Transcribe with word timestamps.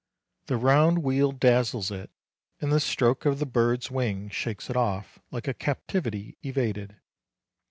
The 0.47 0.57
round 0.57 1.03
wheel 1.03 1.31
dazzles 1.31 1.91
it, 1.91 2.09
and 2.59 2.71
the 2.71 2.79
stroke 2.79 3.23
of 3.27 3.37
the 3.37 3.45
bird's 3.45 3.91
wing 3.91 4.29
shakes 4.29 4.67
it 4.67 4.75
off 4.75 5.19
like 5.29 5.47
a 5.47 5.53
captivity 5.53 6.37
evaded. 6.41 6.95